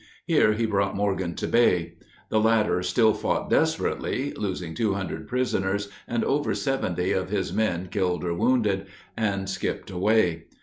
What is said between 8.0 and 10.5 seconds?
or wounded, and skipped away.